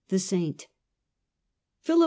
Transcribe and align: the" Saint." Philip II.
the" 0.09 0.17
Saint." 0.19 0.67
Philip 1.83 1.97
II. 1.99 1.99